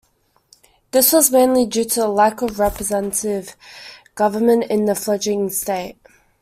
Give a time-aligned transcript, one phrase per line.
[0.89, 3.55] This was mainly due to lack of representative
[4.15, 5.99] government in the fledgling state.